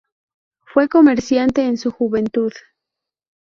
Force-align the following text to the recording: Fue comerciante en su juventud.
Fue 0.65 0.89
comerciante 0.89 1.67
en 1.67 1.77
su 1.77 1.91
juventud. 1.91 2.51